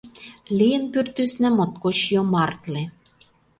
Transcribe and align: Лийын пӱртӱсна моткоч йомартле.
Лийын 0.57 0.83
пӱртӱсна 0.91 1.49
моткоч 1.57 1.97
йомартле. 2.13 2.83